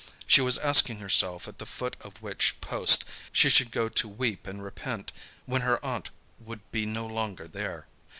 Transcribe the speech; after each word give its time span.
She 0.25 0.41
was 0.41 0.57
asking 0.57 0.97
herself 0.97 1.47
at 1.47 1.59
the 1.59 1.65
foot 1.67 1.95
of 2.01 2.23
which 2.23 2.59
post 2.59 3.05
she 3.31 3.51
should 3.51 3.69
go 3.69 3.87
to 3.87 4.07
weep 4.07 4.47
and 4.47 4.63
repent, 4.63 5.11
when 5.45 5.61
her 5.61 5.77
aunt 5.85 6.09
would 6.39 6.61
be 6.71 6.87
no 6.87 7.05
longer 7.05 7.47
there. 7.47 7.85